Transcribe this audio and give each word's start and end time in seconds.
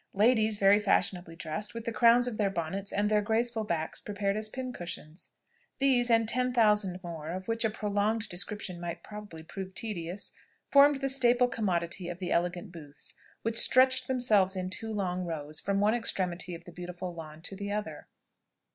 Ladies 0.15 0.57
very 0.57 0.79
fashionably 0.79 1.35
dressed, 1.35 1.75
with 1.75 1.85
the 1.85 1.91
crowns 1.91 2.25
of 2.27 2.37
their 2.39 2.49
bonnets, 2.49 2.91
and 2.91 3.07
their 3.07 3.21
graceful 3.21 3.63
backs, 3.63 3.99
prepared 3.99 4.35
as 4.35 4.49
pincushions. 4.49 5.29
These, 5.77 6.09
and 6.09 6.27
ten 6.27 6.53
thousand 6.53 7.03
more, 7.03 7.29
of 7.29 7.47
which 7.47 7.63
a 7.63 7.69
prolonged 7.69 8.27
description 8.27 8.79
might 8.81 9.03
probably 9.03 9.43
prove 9.43 9.75
tedious, 9.75 10.31
formed 10.71 11.01
the 11.01 11.07
staple 11.07 11.47
commodity 11.47 12.09
of 12.09 12.17
the 12.17 12.31
elegant 12.31 12.71
booths, 12.71 13.13
which 13.43 13.59
stretched 13.59 14.07
themselves 14.07 14.55
in 14.55 14.71
two 14.71 14.91
long 14.91 15.23
rows 15.23 15.59
from 15.59 15.79
one 15.79 15.93
extremity 15.93 16.55
of 16.55 16.63
the 16.63 16.71
beautiful 16.71 17.13
lawn 17.13 17.43
to 17.43 17.55
the 17.55 17.71
other. 17.71 18.07